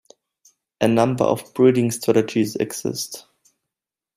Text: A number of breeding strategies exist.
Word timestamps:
A 0.81 0.87
number 0.87 1.25
of 1.25 1.53
breeding 1.53 1.91
strategies 1.91 2.55
exist. 2.55 3.27